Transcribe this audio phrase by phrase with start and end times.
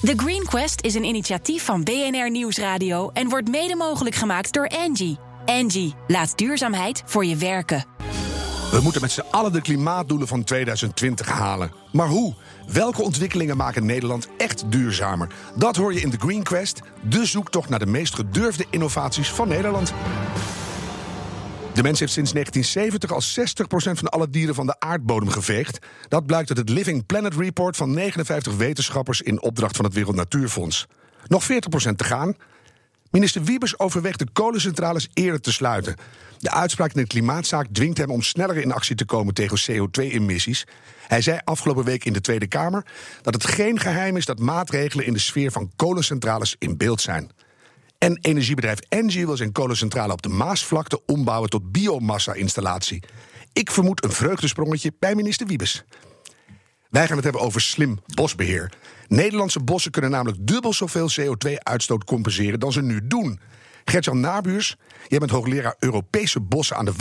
[0.00, 4.68] The Green Quest is een initiatief van BNR Nieuwsradio en wordt mede mogelijk gemaakt door
[4.68, 5.18] Angie.
[5.46, 7.84] Angie, laat duurzaamheid voor je werken.
[8.70, 11.72] We moeten met z'n allen de klimaatdoelen van 2020 halen.
[11.92, 12.34] Maar hoe?
[12.72, 15.28] Welke ontwikkelingen maken Nederland echt duurzamer?
[15.54, 19.48] Dat hoor je in The Green Quest, de zoektocht naar de meest gedurfde innovaties van
[19.48, 19.92] Nederland.
[21.74, 23.22] De mens heeft sinds 1970 al
[23.92, 25.78] 60% van alle dieren van de aardbodem geveegd.
[26.08, 30.16] Dat blijkt uit het Living Planet Report van 59 wetenschappers in opdracht van het Wereld
[30.16, 30.86] Natuurfonds.
[31.26, 31.46] Nog 40%
[31.96, 32.36] te gaan.
[33.10, 35.96] Minister Wiebes overweegt de kolencentrales eerder te sluiten.
[36.38, 40.64] De uitspraak in de klimaatzaak dwingt hem om sneller in actie te komen tegen CO2-emissies.
[41.06, 42.84] Hij zei afgelopen week in de Tweede Kamer
[43.22, 47.30] dat het geen geheim is dat maatregelen in de sfeer van kolencentrales in beeld zijn.
[48.00, 53.02] En energiebedrijf Engie wil zijn kolencentrale op de Maasvlakte ombouwen tot biomassa-installatie.
[53.52, 55.84] Ik vermoed een vreugdesprongetje bij minister Wiebes.
[56.88, 58.72] Wij gaan het hebben over slim bosbeheer.
[59.08, 63.40] Nederlandse bossen kunnen namelijk dubbel zoveel CO2-uitstoot compenseren dan ze nu doen.
[63.84, 64.76] Gertjan Nabuurs,
[65.08, 66.94] jij bent hoogleraar Europese bossen aan de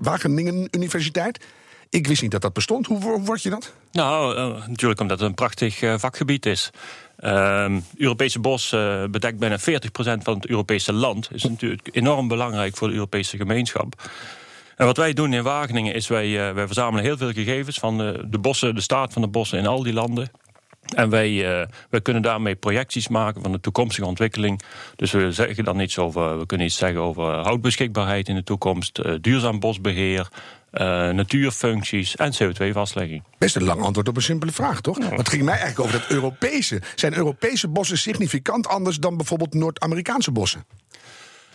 [0.00, 1.44] Wageningen Universiteit.
[1.90, 2.86] Ik wist niet dat dat bestond.
[2.86, 3.72] Hoe word je dat?
[3.92, 6.70] Nou, uh, natuurlijk omdat het een prachtig uh, vakgebied is.
[7.20, 9.62] Uh, Europese bos uh, bedekt bijna 40%
[9.94, 11.28] van het Europese land.
[11.32, 14.10] is natuurlijk enorm belangrijk voor de Europese gemeenschap.
[14.76, 18.24] En wat wij doen in Wageningen is wij, wij verzamelen heel veel gegevens van de,
[18.28, 20.30] de bossen, de staat van de bossen in al die landen.
[20.94, 24.62] En wij, uh, wij kunnen daarmee projecties maken van de toekomstige ontwikkeling.
[24.96, 29.22] Dus we zeggen dan iets over, we kunnen iets zeggen over houtbeschikbaarheid in de toekomst,
[29.22, 30.28] duurzaam bosbeheer,
[30.72, 33.22] uh, natuurfuncties en CO2-vastlegging.
[33.38, 34.98] Best een lang antwoord op een simpele vraag, toch?
[34.98, 35.14] Ja.
[35.14, 36.82] het ging mij eigenlijk over dat Europese.
[36.94, 40.64] Zijn Europese bossen significant anders dan bijvoorbeeld Noord-Amerikaanse bossen?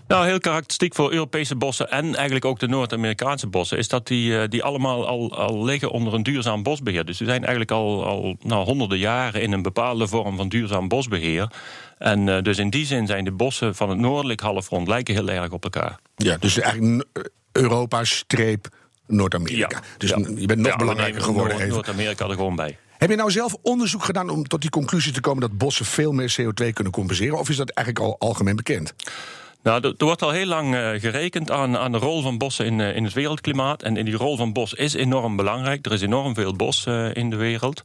[0.07, 4.47] Nou, heel karakteristiek voor Europese bossen en eigenlijk ook de Noord-Amerikaanse bossen, is dat die,
[4.47, 7.05] die allemaal al, al liggen onder een duurzaam bosbeheer.
[7.05, 10.87] Dus die zijn eigenlijk al, al nou, honderden jaren in een bepaalde vorm van duurzaam
[10.87, 11.51] bosbeheer.
[11.97, 15.29] En uh, dus in die zin zijn de bossen van het noordelijk halfrond lijken heel
[15.29, 15.99] erg op elkaar.
[16.15, 17.05] Ja, dus eigenlijk
[17.51, 18.67] Europa streep
[19.11, 19.75] Noord-Amerika.
[19.75, 20.17] Ja, dus ja.
[20.17, 21.57] je bent nog Ja, belangrijker Noord- geworden.
[21.57, 21.69] even.
[21.69, 22.77] Noord-Amerika er gewoon bij.
[22.97, 26.11] Heb je nou zelf onderzoek gedaan om tot die conclusie te komen dat bossen veel
[26.11, 27.39] meer CO2 kunnen compenseren?
[27.39, 28.93] Of is dat eigenlijk al algemeen bekend?
[29.63, 32.81] Nou, er wordt al heel lang eh, gerekend aan, aan de rol van bossen in,
[32.81, 33.83] eh, in het wereldklimaat.
[33.83, 35.85] En, en die rol van bos is enorm belangrijk.
[35.85, 37.81] Er is enorm veel bos eh, in de wereld.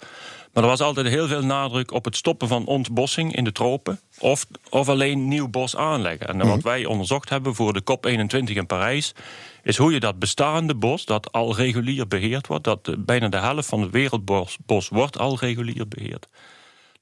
[0.57, 4.01] Maar er was altijd heel veel nadruk op het stoppen van ontbossing in de tropen.
[4.19, 6.27] Of, of alleen nieuw bos aanleggen.
[6.27, 9.15] En wat wij onderzocht hebben voor de COP21 in Parijs.
[9.63, 12.65] is hoe je dat bestaande bos, dat al regulier beheerd wordt.
[12.65, 16.29] dat eh, bijna de helft van het wereldbos bos wordt al regulier beheerd.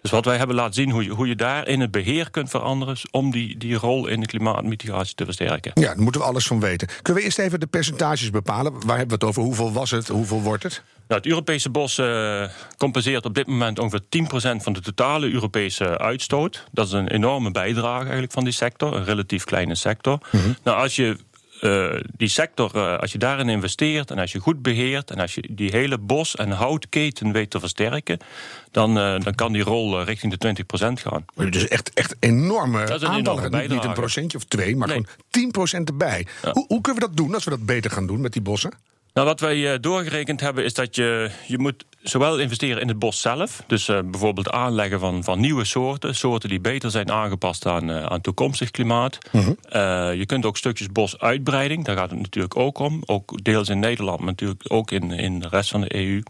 [0.05, 2.51] Dus wat wij hebben laten zien, hoe je, hoe je daar in het beheer kunt
[2.51, 2.97] veranderen.
[3.11, 5.71] om die, die rol in de klimaatmitigatie te versterken.
[5.75, 6.89] Ja, daar moeten we alles van weten.
[7.03, 8.73] Kunnen we eerst even de percentages bepalen?
[8.73, 9.43] Waar hebben we het over?
[9.43, 10.09] Hoeveel was het?
[10.09, 10.83] Hoeveel wordt het?
[11.09, 15.99] Nou, het Europese bos eh, compenseert op dit moment ongeveer 10% van de totale Europese
[15.99, 16.65] uitstoot.
[16.73, 20.19] Dat is een enorme bijdrage eigenlijk van die sector, een relatief kleine sector.
[20.63, 21.17] Nou, als je
[21.65, 25.35] eh, die sector, eh, als je daarin investeert en als je goed beheert en als
[25.35, 28.19] je die hele bos- en houtketen weet te versterken,
[28.71, 31.25] dan, eh, dan kan die rol richting de 20% gaan.
[31.51, 33.39] Dus echt, echt enorme Dat is een aantallen.
[33.45, 34.97] enorme Niet, niet een procentje of twee, maar Nee.
[34.97, 36.27] gewoon 10% erbij.
[36.53, 38.73] Hoe, hoe kunnen we dat doen als we dat beter gaan doen met die bossen?
[39.13, 43.21] Nou, wat wij doorgerekend hebben is dat je, je moet zowel investeren in het bos
[43.21, 47.91] zelf, dus eh, bijvoorbeeld aanleggen van, van nieuwe soorten, soorten die beter zijn aangepast aan,
[47.91, 49.19] eh, aan toekomstig klimaat.
[49.33, 53.79] Eh, je kunt ook stukjes bosuitbreiding, daar gaat het natuurlijk ook om, ook deels in
[53.79, 56.23] Nederland, maar natuurlijk ook in, in de rest van de EU.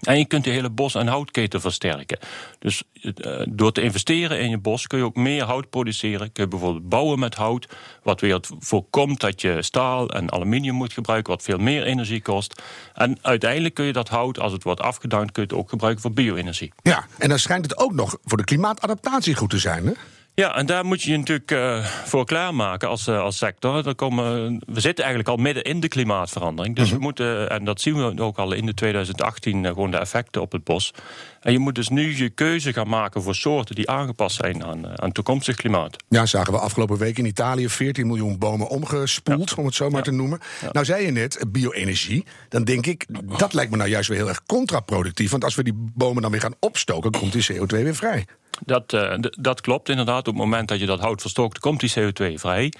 [0.00, 2.18] En je kunt de hele bos- en houtketen versterken.
[2.58, 6.32] Dus eh, door te investeren in je bos kun je ook meer hout produceren.
[6.32, 7.68] Kun je bijvoorbeeld bouwen met hout.
[8.02, 11.32] Wat weer voorkomt dat je staal en aluminium moet gebruiken.
[11.32, 12.62] Wat veel meer energie kost.
[12.94, 16.02] En uiteindelijk kun je dat hout, als het wordt afgedankt, kun je het ook gebruiken
[16.02, 16.72] voor bio-energie.
[16.82, 19.86] Ja, en dan schijnt het ook nog voor de klimaatadaptatie goed te zijn.
[19.86, 19.92] Hè?
[20.40, 23.88] Ja, en daar moet je je natuurlijk eh, voor klaarmaken als, eh, als sector.
[23.88, 26.76] Er komen, we zitten eigenlijk al midden in de klimaatverandering.
[26.76, 29.96] Dus we moeten, en dat zien we ook al in de 2018, eh, gewoon de
[29.96, 30.94] effecten op het bos.
[31.40, 34.86] En je moet dus nu je keuze gaan maken voor soorten die aangepast zijn aan,
[34.86, 35.96] eh, aan toekomstig klimaat.
[36.08, 40.02] Ja, zagen we afgelopen week in Italië 14 miljoen bomen omgespoeld, om het zo maar
[40.02, 40.38] te noemen.
[40.72, 42.24] Nou, zei je net, bio-energie.
[42.48, 43.06] Dan denk ik,
[43.38, 45.30] dat lijkt me nou juist weer heel erg contraproductief.
[45.30, 48.26] Want als we die bomen dan weer gaan opstoken, komt die CO2 weer vrij.
[48.66, 50.18] Dat, eh, dat klopt inderdaad.
[50.18, 52.72] Op het moment dat je dat hout verstookt, komt die CO2 vrij.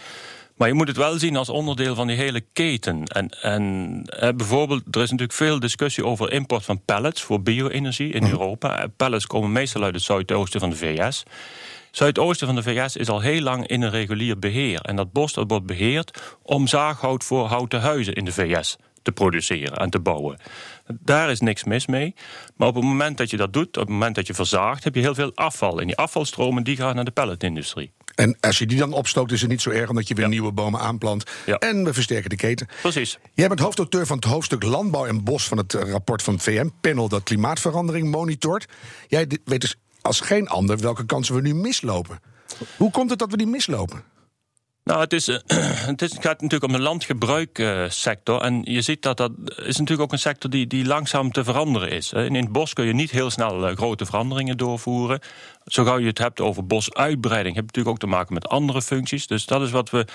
[0.60, 3.04] Maar je moet het wel zien als onderdeel van die hele keten.
[3.04, 4.02] En, en
[4.36, 8.78] bijvoorbeeld, er is natuurlijk veel discussie over import van pellets voor bio-energie in Europa.
[8.78, 11.22] Eh, Pellets komen meestal uit het zuidoosten van de VS.
[11.90, 14.80] Zuidoosten van de VS is al heel lang in een regulier beheer.
[14.80, 19.12] En dat bos dat wordt beheerd om zaaghout voor houten huizen in de VS te
[19.12, 20.38] produceren en te bouwen.
[21.00, 22.14] Daar is niks mis mee.
[22.56, 24.94] Maar op het moment dat je dat doet, op het moment dat je verzaagt, heb
[24.94, 25.80] je heel veel afval.
[25.80, 27.92] En die afvalstromen die gaan naar de pelletindustrie.
[28.14, 30.52] En als je die dan opstookt, is het niet zo erg omdat je weer nieuwe
[30.52, 31.24] bomen aanplant.
[31.46, 31.58] Ja.
[31.58, 32.68] En we versterken de keten.
[32.80, 33.18] Precies.
[33.34, 36.42] Jij bent hoofdauteur van het hoofdstuk Landbouw en Bos van het eh, rapport van het
[36.42, 38.66] VN-panel dat klimaatverandering monitort.
[39.08, 42.20] Jij weet dus als geen ander welke kansen we nu mislopen.
[42.76, 44.02] Hoe komt het dat we die mislopen?
[44.84, 45.36] Nou, het, eh,
[45.90, 48.40] het, het gaat natuurlijk om de landgebruiksector.
[48.40, 51.90] en je ziet dat dat is natuurlijk ook een sector die, die langzaam te veranderen
[51.90, 52.12] is.
[52.12, 55.20] In het bos kun je niet heel snel eh, grote veranderingen doorvoeren.
[55.64, 58.82] Zo gauw je het hebt over bosuitbreiding, heb je natuurlijk ook te maken met andere
[58.82, 59.26] functies.
[59.26, 60.06] Dus dat is wat we,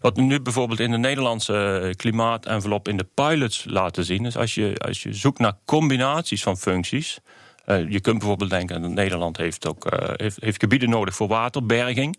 [0.00, 4.22] wat we nu bijvoorbeeld in de Nederlandse eh, klimaatenvelop in de pilots laten zien.
[4.22, 7.18] Dus als je, als je zoekt naar combinaties van functies.
[7.64, 12.16] eh, je kunt bijvoorbeeld denken Nederland heeft ook eh, heeft, heeft gebieden nodig voor waterberging.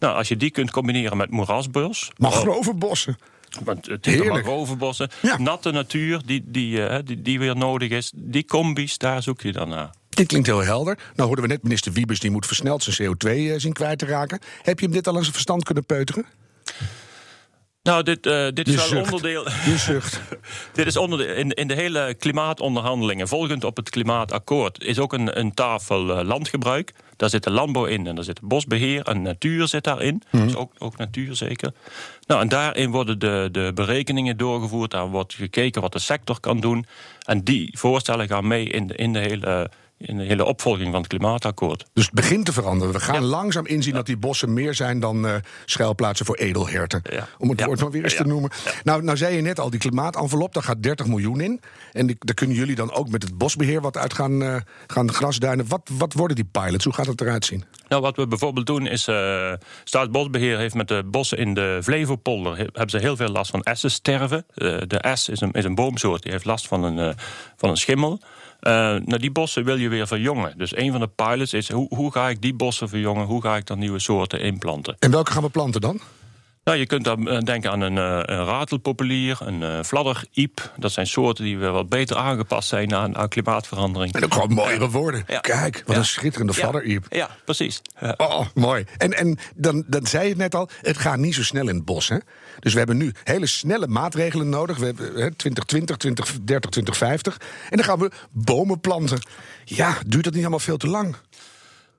[0.00, 2.10] Nou, als je die kunt combineren met moerasbos.
[2.16, 3.16] Mangrovenbossen.
[3.64, 4.32] Want het is Heerlijk.
[4.34, 5.10] mangrovenbossen.
[5.22, 5.38] Ja.
[5.38, 8.12] Natte natuur die, die, eh, die, die weer nodig is.
[8.14, 9.90] Die combis, daar zoek je dan naar.
[10.08, 10.98] Dit klinkt heel helder.
[11.14, 14.06] Nou hoorden we net minister Wiebes, die moet versneld zijn CO2 eh, zien kwijt te
[14.06, 14.38] raken.
[14.62, 16.24] Heb je hem dit al aan zijn verstand kunnen peuteren?
[17.82, 18.22] Nou, dit,
[18.54, 19.04] dit is wel zucht.
[19.04, 19.44] onderdeel.
[19.70, 20.20] Je zucht.
[20.72, 25.38] dit is onderdeel in, in de hele klimaatonderhandelingen, volgend op het klimaatakkoord, is ook een,
[25.38, 26.92] een tafel eh, landgebruik.
[27.16, 30.22] Daar zit de landbouw in en daar zit bosbeheer en natuur zit daarin.
[30.30, 31.72] Dus ook, ook natuur zeker.
[32.26, 34.90] Nou, en daarin worden de, de berekeningen doorgevoerd.
[34.90, 36.86] Daar wordt gekeken wat de sector kan doen.
[37.24, 40.98] En die voorstellen gaan mee in de, in de, hele, in de hele opvolging van
[41.00, 41.86] het klimaatakkoord.
[41.92, 42.94] Dus het begint te veranderen.
[42.94, 47.02] We gaan langzaam inzien dat die bossen meer zijn dan eh, schuilplaatsen voor edelherten.
[47.10, 47.28] Ja.
[47.38, 48.50] Om het woord maar weer eens te noemen.
[48.84, 51.60] Nou, nou zei je net al, die klimaatenvelop, daar gaat 30 miljoen in.
[51.92, 54.56] En die, daar kunnen jullie dan ook met het bosbeheer wat uit gaan, eh,
[54.86, 55.68] gaan grasduinen.
[55.68, 56.84] Wat, wat worden die pilots?
[56.84, 57.64] Hoe gaat het eruit zien?
[57.88, 59.06] Nou, wat we bijvoorbeeld doen is...
[59.06, 59.52] eh
[59.84, 62.52] Staatsbosbeheer heeft met de bossen in de Flevopolder...
[62.56, 64.46] he- hebben ze heel veel last van essensterven.
[64.54, 67.14] De es is een, is een boomsoort, die heeft last van een,
[67.56, 68.20] van een schimmel.
[68.60, 68.72] Eh,
[69.04, 70.58] nou, die bossen wil je weer verjongen.
[70.58, 71.70] Dus een van de pilots is...
[71.70, 73.26] Hoe, hoe ga ik die bossen verjongen?
[73.26, 74.96] Hoe ga ik dan nieuwe soorten inplanten?
[74.98, 76.00] En welke gaan we planten dan?
[76.64, 80.72] Nou, je kunt dan eh, denken aan een, eh, een ratelpopulier, een eh fladderiep.
[80.76, 84.12] Dat zijn soorten die weer wat beter aangepast zijn aan, aan klimaatverandering.
[84.14, 85.24] En ook gewoon mooiere woorden.
[85.26, 85.38] Ja.
[85.40, 86.00] Kijk, wat Ja.
[86.00, 86.58] een schitterende Ja.
[86.58, 87.06] fladderierp.
[87.08, 87.82] Ja, precies.
[88.00, 88.14] Ja.
[88.16, 88.84] Oh, mooi.
[88.96, 91.74] En, en dan, dan zei je het net al, het gaat niet zo snel in
[91.74, 92.08] het bos.
[92.08, 92.16] Hè?
[92.58, 94.76] Dus we hebben nu hele snelle maatregelen nodig.
[94.78, 97.36] We hebben hè, 2020, 2030, 2050.
[97.70, 99.18] En dan gaan we bomen planten.
[99.64, 101.16] Ja, duurt dat niet allemaal veel te lang?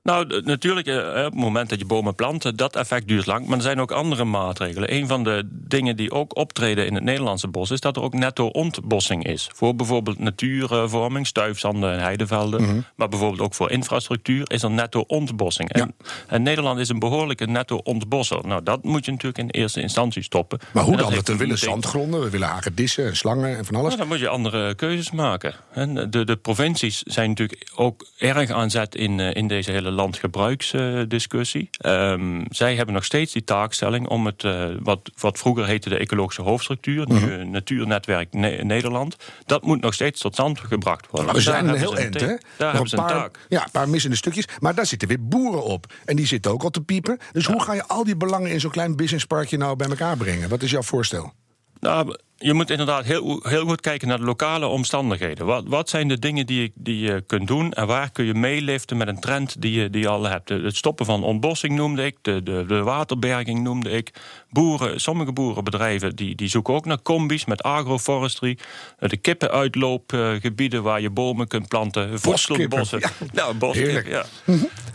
[0.03, 3.48] Nou, natuurlijk, eh, op het moment dat je bomen plant, eh, dat effect duurt lang.
[3.48, 4.94] Maar er zijn ook andere maatregelen.
[4.94, 7.71] Een van de dingen die ook optreden in het Nederlandse bos...
[7.71, 9.50] is dat er ook netto ontbossing is.
[9.53, 12.62] Voor bijvoorbeeld natuurvorming, stuifzanden en heidevelden.
[12.62, 12.80] Mhm.
[12.95, 15.69] Maar bijvoorbeeld ook voor infrastructuur is er netto ontbossing.
[15.71, 15.95] En,
[16.27, 18.48] en Nederland is een behoorlijke netto ontbosser.
[18.48, 20.59] Nou, dat moet je natuurlijk in eerste instantie stoppen.
[20.74, 21.13] Maar hoe dan?
[21.13, 23.88] Want we willen zandgronden, we willen hagedissen en slangen en van alles.
[23.88, 25.53] nou, dan moet je andere keuzes maken.
[25.71, 29.91] En de, de provincies zijn natuurlijk ook erg aan zet in, eh, in deze hele
[29.92, 31.70] landgebruiksdiscussie.
[31.78, 35.98] Ehm, zij hebben nog steeds die taakstelling om het, eh, wat, wat vroeger heette de
[35.98, 37.30] ecologische hoofdstructuur, nu Mhm.
[37.30, 39.16] eh, Natuurnetwerk Ne- Nederland,
[39.46, 41.28] dat moet nog steeds tot stand gebracht worden.
[41.28, 42.28] We Daar zijn heel eind, hè?
[42.28, 43.40] Daar Nog hebben ze een paar, taak.
[43.50, 44.46] Ja, een paar missende stukjes.
[44.60, 45.94] Maar daar zitten weer boeren op.
[46.06, 47.18] En die zitten ook al te piepen.
[47.32, 50.50] Dus hoe ga je al die belangen in zo'n klein businessparkje nou bij elkaar brengen?
[50.50, 51.34] Wat is jouw voorstel?
[51.80, 55.46] Nou, je moet inderdaad heel, heel goed kijken naar de lokale omstandigheden.
[55.46, 58.34] Wat, wat zijn de dingen die je, die je kunt doen en waar kun je
[58.34, 60.50] meeliften met een trend die je, die je al hebt?
[60.50, 64.13] Het stoppen van ontbossing noemde ik, de, de, de waterberging noemde ik.
[64.50, 68.58] Boeren, sommige boerenbedrijven die, die zoeken ook naar combis met agroforestry.
[69.00, 72.20] De kippenuitloopgebieden waar je bomen kunt planten.
[72.20, 73.00] Voedselbossen.
[73.00, 74.08] Ja, nou, boskip, heerlijk.
[74.08, 74.25] ja.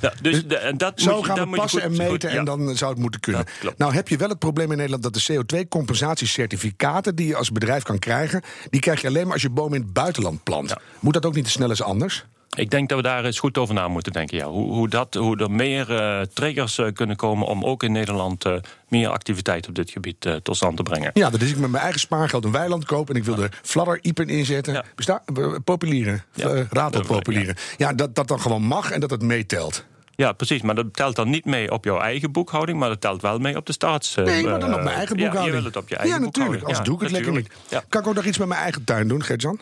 [0.01, 2.23] ja dus de, en dat Zo moet je, gaan we passen goed- en meten goed-
[2.23, 2.39] ja.
[2.39, 3.45] en dan zou het moeten kunnen.
[3.77, 7.15] Nou heb je wel het probleem in Nederland dat de CO2-compensatiecertificaten...
[7.15, 9.83] die je als bedrijf kan krijgen, die krijg je alleen maar als je bomen in
[9.83, 10.69] het buitenland plant.
[10.69, 10.79] Ja.
[11.01, 12.25] Moet dat ook niet te snel eens anders?
[12.57, 14.37] Ik denk dat we daar eens goed over na moeten denken.
[14.37, 14.47] Ja.
[14.47, 18.45] Hoe, hoe, dat, hoe er meer eh, triggers eh, kunnen komen om ook in Nederland
[18.45, 18.55] eh,
[18.89, 21.11] meer activiteit op dit gebied tot stand te brengen.
[21.15, 23.11] Ja, dat is ik met mijn eigen spaargeld een weiland koop...
[23.11, 24.73] en ik wil er fladderiepen inzetten.
[24.73, 24.85] Ja.
[24.95, 25.23] Besta
[25.65, 26.67] populieren, Ja.
[26.71, 27.57] ratelpopulieren.
[27.77, 29.85] Ja, dat dat dan gewoon mag en dat het meetelt.
[30.17, 30.63] Ja, precies.
[30.63, 33.57] Maar dat telt dan niet mee op jouw eigen boekhouding, maar dat telt wel mee
[33.57, 34.17] op de staats.
[34.17, 35.55] eh, Nee, maar dan op eh, mijn eigen ja, boekhouding.
[35.57, 36.61] je wil het op je eigen Ja, natuurlijk.
[36.61, 36.65] boekhouding.
[36.67, 37.49] Anders doe ik het lekker niet.
[37.49, 37.71] natuurlijk.
[37.85, 37.85] Ja.
[37.89, 39.61] Kan ik ook nog iets met mijn eigen tuin doen, Gertjan?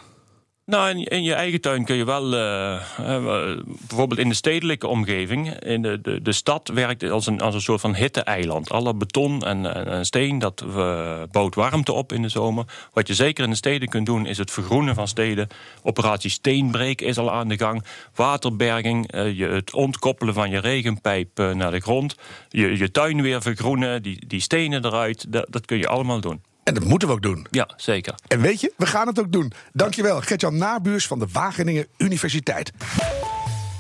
[0.67, 5.61] Nou, in, je eigen tuin kun je wel, eh, eh, bijvoorbeeld in de stedelijke omgeving,
[5.61, 8.71] in de, de, de stad werkt als een, als een soort van hitte-eiland.
[8.71, 12.65] Alle beton en, en, en steen, dat eh, bouwt warmte op in de zomer.
[12.93, 15.49] Wat je zeker in de steden kunt doen, is het vergroenen van steden.
[15.83, 17.85] Operatie Steenbreek is al aan de gang.
[18.15, 22.17] Waterberging, je, het ontkoppelen van je regenpijp naar de grond.
[22.49, 26.41] Je, je tuin weer vergroenen, die, die stenen eruit, dat, dat kun je allemaal doen.
[26.65, 27.47] En dat moeten we ook doen.
[27.51, 28.15] Ja, zeker.
[28.27, 29.53] En weet je, we gaan het ook doen.
[29.73, 32.73] Dankjewel, Gertjan Nabuurs van de Wageningen Universiteit.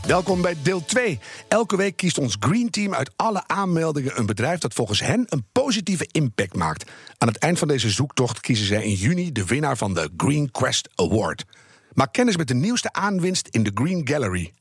[0.06, 1.18] Welkom bij deel 2.
[1.48, 5.44] Elke week kiest ons Green Team uit alle aanmeldingen een bedrijf dat volgens hen een
[5.52, 6.90] positieve impact maakt.
[7.18, 10.50] Aan het eind van deze zoektocht kiezen zij in juni de winnaar van de Green
[10.50, 11.44] Quest Award.
[11.92, 14.52] Maak kennis met de nieuwste aanwinst in de Green Gallery.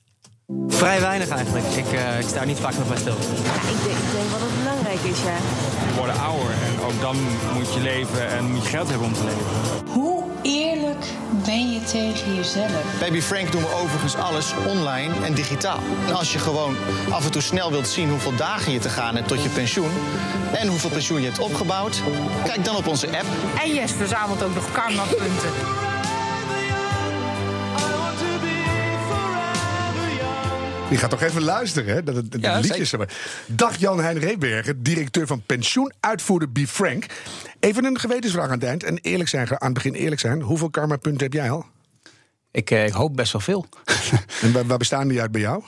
[0.68, 1.66] Vrij weinig eigenlijk.
[1.66, 3.14] Ik, uh, ik sta er niet vaak nog bij stil.
[3.14, 4.53] Ja, ik, denk, ik denk wel dat het
[4.94, 5.88] belangrijk is, ja.
[5.88, 7.18] We worden ouder en ook dan
[7.54, 9.92] moet je leven en moet je geld hebben om te leven.
[9.92, 11.06] Hoe eerlijk
[11.46, 13.00] ben je tegen jezelf?
[13.00, 15.80] Baby Frank doen we overigens alles online en digitaal.
[16.08, 16.76] En als je gewoon
[17.10, 19.92] af en toe snel wilt zien hoeveel dagen je te gaan hebt tot je pensioen...
[20.54, 22.02] en hoeveel pensioen je hebt opgebouwd,
[22.46, 23.26] kijk dan op onze app.
[23.64, 25.92] En Jes verzamelt ook nog karmapunten.
[30.94, 32.04] Je gaat toch even luisteren, hè?
[32.04, 32.90] Dat het, Ja, liedjes.
[32.90, 33.14] zeg maar.
[33.46, 37.06] Dag Jan-Hein Rebergen, directeur van pensioenuitvoerder Be Frank.
[37.60, 38.84] Even een gewetensvraag aan het eind.
[38.84, 40.42] En eerlijk zijn, aan het begin eerlijk zijn.
[40.42, 41.66] Hoeveel karmapunten heb jij al?
[42.52, 43.66] Ik, eh, ik hoop best wel veel.
[44.42, 45.64] En waar, waar bestaan die uit bij jou?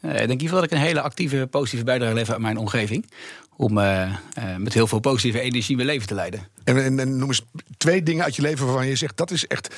[0.00, 2.40] Eh, ik denk in ieder geval dat ik een hele actieve, positieve bijdrage lever aan
[2.40, 3.06] mijn omgeving.
[3.56, 4.12] Om eh, eh,
[4.58, 6.48] met heel veel positieve energie mijn leven te leiden.
[6.64, 7.44] En, en, en noem eens
[7.76, 9.16] twee dingen uit je leven waarvan je zegt...
[9.16, 9.74] dat is echt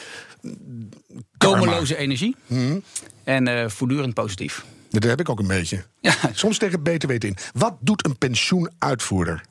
[1.39, 1.59] karma.
[1.59, 2.37] Tomeloze energie
[3.25, 4.65] en eh, voortdurend positief.
[5.01, 5.85] Dat heb ik ook een beetje.
[6.01, 7.37] Ja, Soms tegen het beter weten in.
[7.53, 9.43] Wat doet een pensioenuitvoerder?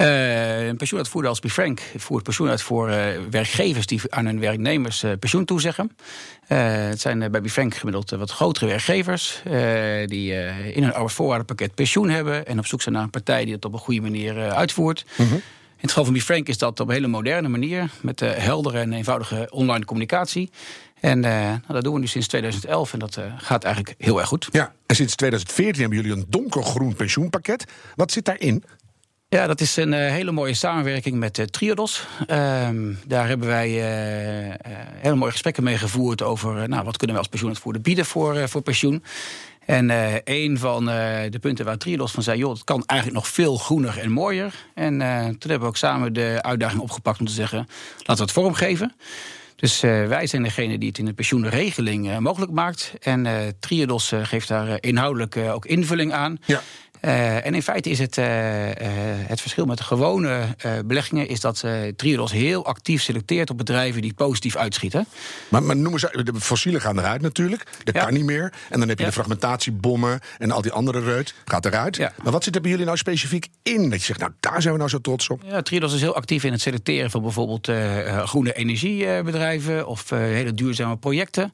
[0.00, 5.02] Eh, een pensioenuitvoerder als Befrank voert pensioen uit voor eh, werkgevers die aan hun werknemers
[5.02, 5.96] eh, pensioen toezeggen.
[6.46, 9.42] Het zijn bij Befrank gemiddeld wat grotere werkgevers
[10.04, 10.32] die
[10.72, 13.72] in hun arbeidsvoorwaardenpakket pensioen hebben en op zoek zijn naar een partij die het op
[13.72, 15.04] een goede manier uitvoert.
[15.18, 18.92] In het geval van Befrank is dat op een hele moderne manier met heldere en
[18.92, 20.50] eenvoudige online communicatie.
[21.00, 24.18] En eh, nou, dat doen we nu sinds 2011 en dat eh, gaat eigenlijk heel
[24.18, 24.48] erg goed.
[24.50, 27.64] Ja, en sinds 2014 hebben jullie een donkergroen pensioenpakket.
[27.94, 28.64] Wat zit daarin?
[29.28, 32.06] Ja, dat is een eh, hele mooie samenwerking met Triodos.
[32.26, 33.68] Ehm, daar hebben wij
[34.94, 38.62] hele mooie gesprekken mee gevoerd over nou, wat kunnen we als pensioenuitvoerder bieden voor, voor
[38.62, 39.04] pensioen.
[39.66, 39.90] En
[40.24, 43.98] een van de punten waar Triodos van zei, joh, het kan eigenlijk nog veel groener
[43.98, 44.54] en mooier.
[44.74, 44.98] En
[45.38, 47.58] toen hebben we ook samen de uitdaging opgepakt om te zeggen,
[47.96, 48.94] laten we het vormgeven.
[49.60, 52.92] Dus eh, wij zijn degene die het in de pensioenregeling eh, mogelijk maakt.
[53.00, 56.38] En eh Triodos geeft daar inhoudelijk ook invulling aan.
[56.46, 56.62] Ja.
[57.00, 58.76] Eh, en in feite is het, eh, eh,
[59.26, 60.46] het verschil met de gewone
[60.84, 61.28] beleggingen...
[61.28, 61.64] is dat
[61.96, 65.06] Triodos heel actief selecteert op bedrijven die positief uitschieten.
[65.48, 67.64] Maar, maar noemen ze, de fossielen gaan eruit natuurlijk.
[67.84, 68.04] Dat Ja.
[68.04, 68.52] kan niet meer.
[68.70, 69.08] En dan heb je Ja.
[69.08, 71.34] de fragmentatiebommen en al die andere reut.
[71.44, 71.96] Gaat eruit.
[71.96, 72.12] Ja.
[72.22, 73.90] Maar wat zit er bij jullie nou specifiek in?
[73.90, 75.42] Dat je zegt, nou daar zijn we nou zo trots op.
[75.46, 77.70] Ja, Triodos is heel actief in het selecteren van bijvoorbeeld
[78.24, 79.86] groene energiebedrijven...
[79.86, 81.52] of hele duurzame projecten.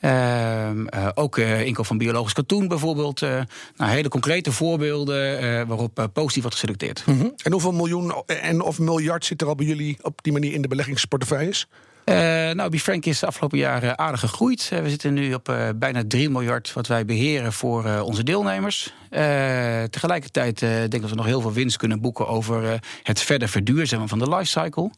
[0.00, 3.22] Ehm, eh, ook eh, inkoop van biologisch katoen bijvoorbeeld.
[3.22, 3.40] Eh,
[3.76, 7.02] nou, hele concrete voorbeelden waarop positief wordt geselecteerd.
[7.06, 7.28] Mhm.
[7.42, 10.62] En hoeveel miljoen en of miljard zit er al bij jullie op die manier in
[10.62, 11.68] de beleggingsportefeuilles?
[12.04, 12.14] Eh,
[12.50, 14.68] nou, Befrank is de afgelopen jaren aardig gegroeid.
[14.68, 18.94] We zitten nu op bijna 3 miljard wat wij beheren voor onze deelnemers.
[19.10, 22.78] Eh, tegelijkertijd eh, denk ik dat we nog heel veel winst kunnen boeken over eh,
[23.02, 24.90] het verder verduurzamen van de lifecycle.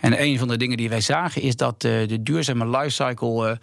[0.00, 3.58] En een van de dingen die wij zagen is dat de duurzame lifecycle,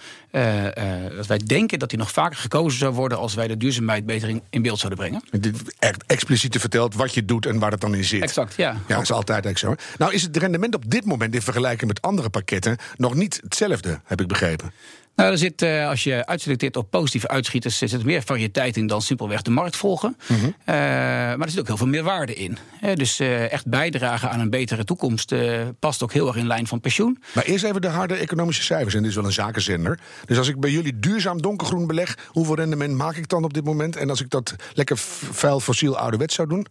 [1.15, 4.29] dat wij denken dat die nog vaker gekozen zou worden als wij de duurzaamheid beter
[4.29, 5.41] in, in beeld zouden brengen.
[5.41, 8.21] Dit echt expliciet verteld wat je doet en waar het dan in zit.
[8.21, 8.71] Exact, ja.
[8.87, 9.95] Ja, dat is altijd eigenlijk zo.
[9.97, 13.99] Nou is het rendement op dit moment in vergelijking met andere pakketten nog niet hetzelfde,
[14.03, 14.71] heb ik begrepen.
[15.15, 18.87] Nou, er zit, eh, als je uitselecteert op positieve uitschieters, er zit meer variëteit in
[18.87, 20.17] dan simpelweg de markt volgen.
[20.27, 20.45] Mhm.
[20.45, 22.57] Eh, maar er zit ook heel veel meer waarde in.
[22.79, 25.33] Hè, dus eh, echt bijdragen aan een betere toekomst
[25.79, 27.23] past ook heel erg in lijn van pensioen.
[27.33, 28.93] Maar eerst even de harde economische cijfers.
[28.93, 29.99] En dit is wel een zakenzender.
[30.25, 33.63] Dus als ik bij jullie duurzaam donkergroen beleg, hoeveel rendement maak ik dan op dit
[33.63, 33.95] moment?
[33.95, 36.67] En als ik dat lekker vuil fossiel ouderwets zou doen?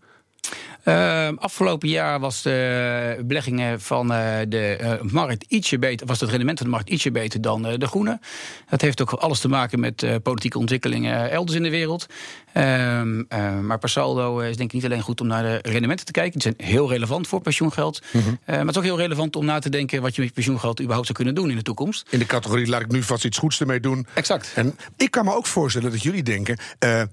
[0.82, 6.30] Eh, afgelopen jaar was de beleggingen van eh, de eh, markt ietsje beter, was het
[6.30, 8.20] rendement van de markt ietsje beter dan eh, de groene.
[8.68, 12.06] Dat heeft ook alles te maken met politieke ontwikkelingen elders in de wereld.
[12.52, 16.06] Ehm, eh, maar per saldo is denk ik niet alleen goed om naar de rendementen
[16.06, 16.32] te kijken.
[16.32, 18.02] Die zijn heel relevant voor pensioengeld.
[18.12, 20.34] Eh, maar het is ook heel relevant om na te denken wat je met je
[20.34, 22.06] pensioengeld überhaupt zou kunnen doen in de toekomst.
[22.10, 24.06] In de categorie laat ik nu vast iets goeds ermee doen.
[24.14, 24.52] Exact.
[24.54, 26.58] En ik kan me ook voorstellen dat jullie denken: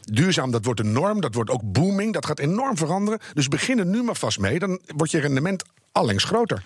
[0.01, 3.19] duurzaam, dat wordt een norm, dat wordt ook booming, dat gaat enorm veranderen.
[3.33, 6.63] Dus begin er nu maar vast mee, dan wordt je rendement allengs groter.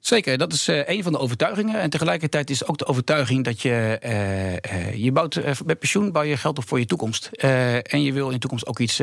[0.00, 1.80] Zeker, dat is eh, een van de overtuigingen.
[1.80, 6.12] En tegelijkertijd is ook de overtuiging dat je, eh, eh, je bouwt eh, met pensioen
[6.12, 7.28] bouw je geld op voor je toekomst.
[7.32, 8.98] Eh, en je wil in de toekomst ook iets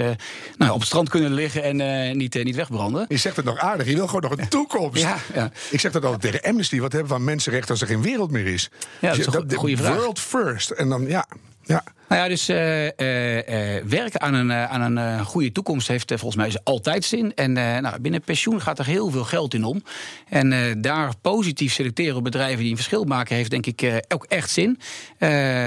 [0.58, 3.06] nou, op het strand kunnen liggen en niet, niet wegbranden.
[3.10, 5.02] Je zegt het nog aardig, je wil gewoon nog een toekomst.
[5.02, 5.52] Ja, ja.
[5.70, 8.32] Ik zeg dat altijd tegen Amnesty: wat hebben we aan mensenrechten als er geen wereld
[8.32, 8.70] meer is?
[9.00, 9.96] Ja, dat is Dus een go- goede vraag.
[9.96, 10.70] World first.
[10.70, 11.28] En dan ja.
[11.66, 11.84] Ja.
[12.10, 16.60] Nou ja, dus uh, uh, werken aan een, aan een goede toekomst heeft volgens mij
[16.64, 17.36] altijd zin.
[17.36, 19.84] En nou, binnen pensioen gaat er heel veel geld in om.
[20.30, 24.50] En daar positief selecteren op bedrijven die een verschil maken, heeft denk ik ook echt
[24.50, 24.80] zin.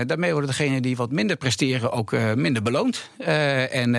[0.07, 3.11] daarmee worden degenen die wat minder presteren ook minder beloond.
[3.71, 3.97] en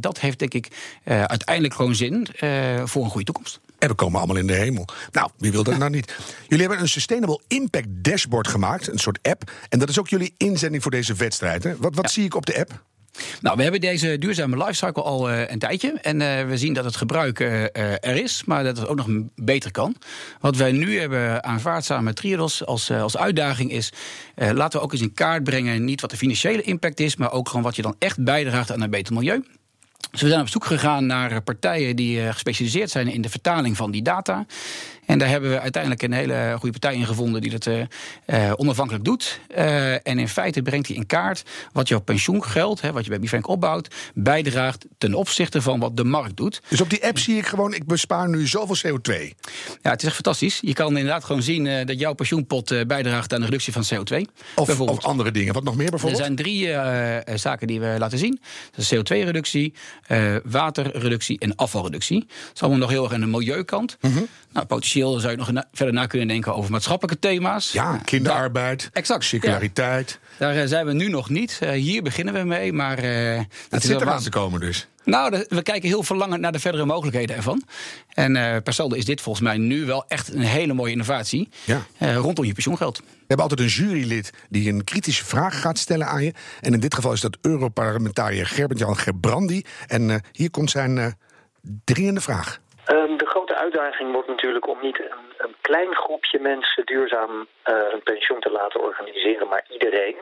[0.00, 0.68] dat heeft denk ik
[1.04, 2.26] uiteindelijk gewoon zin
[2.84, 3.60] voor een goede toekomst.
[3.78, 4.88] En we komen allemaal in de hemel.
[5.12, 6.16] Nou, wie wil dat nou niet?
[6.48, 9.50] Jullie hebben een Sustainable Impact Dashboard gemaakt, een soort app.
[9.68, 11.64] En dat is ook jullie inzending voor deze wedstrijd.
[11.64, 11.76] Hè?
[11.76, 12.82] Wat, wat zie ik op de app?
[13.40, 15.92] Nou, we hebben deze duurzame lifecycle al uh, een tijdje.
[16.02, 19.06] En uh, we zien dat het gebruik uh, er is, maar dat het ook nog
[19.34, 19.96] beter kan.
[20.40, 23.92] Wat wij nu hebben aanvaard samen met Triodos als, als uitdaging is...
[24.34, 27.16] laten we ook eens in kaart brengen, niet wat de financiële impact is...
[27.16, 29.42] maar ook gewoon wat je dan echt bijdraagt aan een beter milieu.
[30.10, 33.90] Dus we zijn op zoek gegaan naar partijen die gespecialiseerd zijn in de vertaling van
[33.90, 34.46] die data.
[35.08, 39.04] En daar hebben we uiteindelijk een hele goede partij in gevonden die dat uh, onafhankelijk
[39.04, 39.40] doet.
[39.56, 43.20] Uh, en in feite brengt hij in kaart wat jouw pensioengeld, hè, wat je bij
[43.20, 46.60] Bifrank opbouwt, bijdraagt ten opzichte van wat de markt doet.
[46.68, 49.12] Dus op die app zie ik gewoon, ik bespaar nu zoveel CO2.
[49.82, 50.58] Ja, het is echt fantastisch.
[50.60, 54.16] Je kan inderdaad gewoon zien uh, dat jouw pensioenpot bijdraagt aan de reductie van CO2.
[54.54, 55.54] Of, of, andere dingen.
[55.54, 56.20] Wat nog meer bijvoorbeeld?
[56.20, 58.40] Er zijn drie zaken die we laten zien.
[58.94, 59.74] CO2-reductie,
[60.44, 62.18] waterreductie en afvalreductie.
[62.18, 63.96] Dat is allemaal nog heel erg aan de milieukant.
[64.00, 64.26] Mm -hmm.
[64.52, 67.72] Nou, potentieel financieel zou je nog verder na kunnen denken over maatschappelijke thema's.
[67.72, 70.18] Ja, kinderarbeid, exact, circulariteit.
[70.38, 71.60] Daar eh, zijn we nu nog niet.
[71.62, 73.04] Uh, hier beginnen we mee, maar...
[73.04, 74.88] Uh, het zit er aan te komen dus.
[75.04, 77.62] Nou, we kijken heel verlangend naar de verdere mogelijkheden ervan.
[78.08, 81.48] En uh, per saldo is dit volgens mij nu wel echt een hele mooie innovatie
[81.64, 81.82] ja.
[82.02, 82.98] uh, rondom je pensioengeld.
[82.98, 86.32] We hebben altijd een jurylid die een kritische vraag gaat stellen aan je.
[86.60, 89.64] En in dit geval is dat Europarlementariër Gerbert-Jan Gerbrandi.
[89.86, 91.16] En uh, hier komt zijn
[91.84, 92.60] dringende vraag.
[92.90, 93.27] Um, de
[93.58, 98.50] uitdaging wordt natuurlijk om niet een, een klein groepje mensen duurzaam uh, een pensioen te
[98.50, 100.16] laten organiseren, maar iedereen.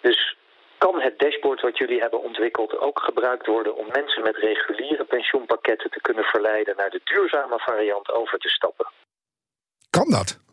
[0.00, 0.36] Dus
[0.78, 5.90] kan het dashboard wat jullie hebben ontwikkeld ook gebruikt worden om mensen met reguliere pensioenpakketten
[5.90, 8.86] te kunnen verleiden naar de duurzame variant over te stappen?
[9.90, 10.43] Kan dat?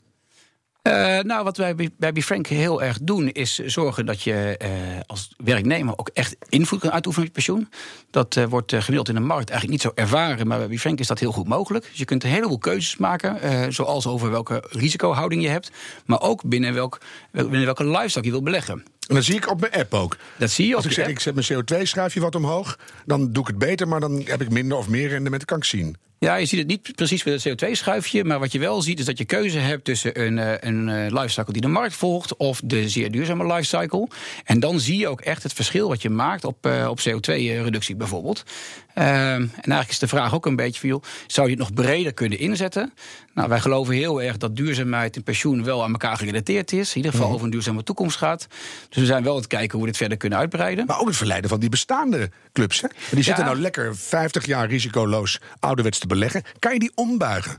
[0.87, 4.69] Uh, nou, wat wij bij Bifrank heel erg doen, is zorgen dat je uh,
[5.07, 7.69] als werknemer ook echt invloed kan uitoefenen op je pensioen.
[8.11, 11.07] Dat uh, wordt gemiddeld in de markt eigenlijk niet zo ervaren, maar bij Bifrank is
[11.07, 11.85] dat heel goed mogelijk.
[11.89, 15.71] Dus je kunt een heleboel keuzes maken, zoals over welke risicohouding je hebt,
[16.05, 16.97] maar ook binnen, welk,
[17.31, 18.83] binnen welke lifestyle je wil beleggen.
[19.07, 20.17] En dat zie ik op mijn app ook.
[20.37, 23.47] Dat zie je Als ik zeg, ik zet mijn CO2-schrijfje wat omhoog, dan doe ik
[23.47, 25.97] het beter, maar dan heb ik minder of meer rendement, kan ik zien.
[26.25, 28.23] Ja, je ziet het niet precies met het CO2-schuifje.
[28.23, 31.19] Maar wat je wel ziet is dat je keuze hebt tussen een, eh, een eh,
[31.19, 32.35] lifecycle die de markt volgt.
[32.37, 34.07] of de zeer duurzame lifecycle.
[34.43, 37.95] En dan zie je ook echt het verschil wat je maakt op, uh, op CO2-reductie
[37.95, 38.43] bijvoorbeeld.
[38.95, 41.73] Uh, en eigenlijk is de vraag ook een beetje van, joh, zou je het nog
[41.73, 42.93] breder kunnen inzetten?
[43.33, 46.89] Nou, wij geloven heel erg dat duurzaamheid en pensioen wel aan elkaar gerelateerd is.
[46.89, 48.47] In ieder geval mm over een duurzame toekomst gaat.
[48.89, 50.85] Dus we zijn wel aan het kijken hoe we dit verder kunnen uitbreiden.
[50.85, 52.81] Maar ook het verleiden van die bestaande clubs.
[52.81, 52.87] Hè?
[53.11, 56.43] Die zitten nou lekker 50 jaar risicoloos ouderwets te beleggen.
[56.59, 57.57] Kan je die ombuigen?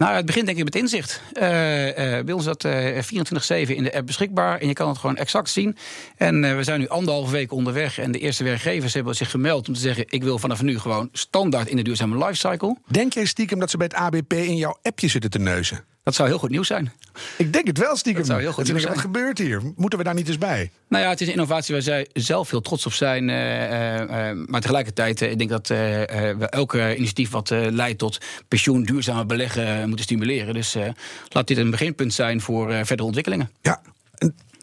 [0.00, 1.20] Nou, het begint denk ik met inzicht.
[1.34, 4.60] Uh, uh, bij ons dat uh, 24-7 in de app beschikbaar.
[4.60, 5.76] En je kan het gewoon exact zien.
[6.16, 7.98] En we zijn nu anderhalve week onderweg.
[7.98, 10.04] En de eerste werkgevers hebben zich gemeld om te zeggen...
[10.08, 12.76] ik wil vanaf nu gewoon standaard in de duurzame lifecycle.
[12.86, 15.84] Denk jij stiekem dat ze bij het ABP in jouw appje zitten te neuzen?
[16.02, 16.92] Dat zou heel goed nieuws zijn.
[17.36, 18.20] Ik denk het wel stiekem.
[18.20, 18.92] Dat zou heel goed nieuws zijn.
[18.92, 19.60] Wat gebeurt hier?
[19.76, 20.70] Moeten we daar niet eens bij?
[20.88, 23.28] Nou ja, het is een innovatie waar zij zelf heel trots op zijn.
[23.28, 28.82] Uh, uh, maar tegelijkertijd, uh, ik denk dat we elke initiatief wat leidt tot pensioen,
[28.82, 30.54] duurzame beleggen moeten stimuleren.
[30.54, 30.76] Dus
[31.28, 33.50] laat dit een beginpunt zijn voor verdere ontwikkelingen.
[33.60, 33.82] Ja,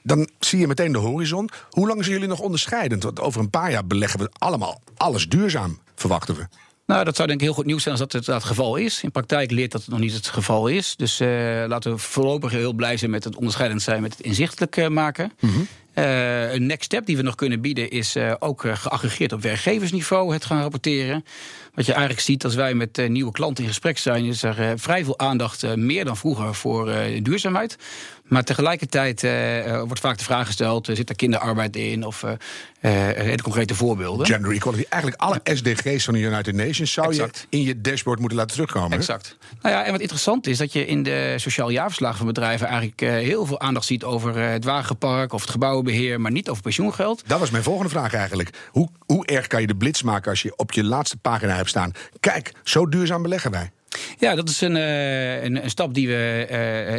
[0.04, 1.50] dan zie je meteen de horizon.
[1.69, 3.04] Hoe lang zijn jullie nog onderscheidend?
[3.04, 6.47] Want over een paar jaar beleggen we allemaal alles duurzaam, verwachten we.
[6.88, 9.04] Nou, dat zou denk ik heel goed nieuws zijn als dat het, het geval is.
[9.04, 10.95] In praktijk leert dat het nog niet het geval is.
[10.95, 11.28] Dus uh,
[11.67, 15.32] laten we voorlopig heel blij zijn met het onderscheidend zijn, met het inzichtelijk uh, maken.
[15.39, 15.67] -hmm.
[15.98, 20.46] Uh, een next step die we nog kunnen bieden is ook geaggregeerd op werkgeversniveau het
[20.46, 21.26] gaan rapporteren.
[21.74, 25.04] Wat je eigenlijk ziet als wij met nieuwe klanten in gesprek zijn, is er vrij
[25.04, 27.78] veel aandacht, meer dan vroeger, voor duurzaamheid.
[28.24, 29.22] Maar tegelijkertijd
[29.86, 32.06] wordt vaak de vraag gesteld: zit er kinderarbeid in?
[32.06, 32.24] Of
[32.80, 34.26] hele concrete voorbeelden.
[34.26, 34.84] Gender equality.
[34.90, 37.48] Eigenlijk alle SDG's van de United Nations zou exact.
[37.50, 38.98] je in je dashboard moeten laten terugkomen.
[38.98, 39.38] Exact.
[39.62, 43.00] Nou ja, en wat interessant is dat je in de sociaal jaarverslagen van bedrijven eigenlijk
[43.00, 45.52] heel veel aandacht ziet over het wagenpark of het
[46.17, 47.23] maar niet over pensioengeld.
[47.28, 48.50] Dat was mijn volgende vraag eigenlijk.
[48.71, 51.69] Hoe, hoe erg kan je de blitz maken als je op je laatste pagina hebt
[51.69, 51.91] staan?
[52.19, 53.71] Kijk, zo duurzaam beleggen wij.
[54.17, 56.47] Ja, dat is een, uh, een, een, stap die we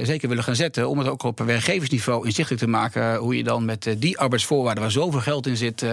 [0.01, 0.89] uh, zeker willen gaan zetten.
[0.89, 3.17] Om het ook op werkgeversniveau inzichtelijk te maken.
[3.17, 5.85] Hoe je dan met die arbeidsvoorwaarden waar zoveel geld in zit.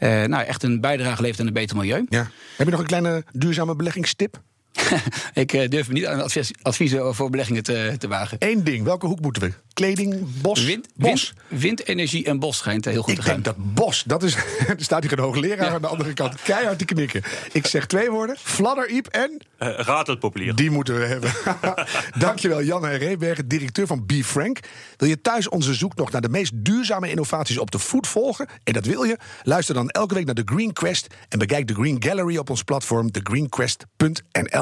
[0.00, 2.06] nou, echt een bijdrage levert aan een beter milieu.
[2.08, 2.30] Ja.
[2.56, 4.40] Heb je nog een kleine duurzame beleggingstip?
[5.42, 8.36] ik uh, durf me niet aan advies, adviezen voor beleggingen te, te wagen.
[8.40, 9.52] Eén ding, welke hoek moeten we?
[9.72, 11.32] Kleding, bos, wind, bos.
[11.48, 13.38] Wind, windenergie en bos schijnt heel goed ik te gaan.
[13.38, 14.34] Ik denk dat bos, dat is,
[14.68, 15.72] er staat hier een hoogleraar ja.
[15.72, 17.22] aan de andere kant keihard te knikken.
[17.52, 19.30] Ik zeg twee woorden, fladderiep en...
[19.58, 20.54] Uh, ratelpopulier.
[20.54, 21.32] Die moeten we hebben.
[22.26, 24.58] Dankjewel Jan Reebergen, directeur van Be Frank.
[24.96, 28.48] Wil je thuis onze zoektocht naar de meest duurzame innovaties op de voet volgen?
[28.64, 29.16] En dat wil je?
[29.42, 31.06] Luister dan elke week naar de Green Quest...
[31.28, 34.61] en bekijk de Green Gallery op ons platform thegreenquest.nl.